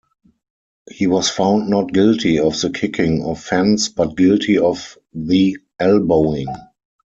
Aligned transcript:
He 0.89 1.05
was 1.05 1.29
found 1.29 1.69
not 1.69 1.93
guilty 1.93 2.39
of 2.39 2.59
the 2.59 2.71
kicking 2.71 3.21
offence, 3.23 3.87
but 3.89 4.17
guilty 4.17 4.57
of 4.57 4.97
the 5.13 5.59
elbowing. 5.79 6.47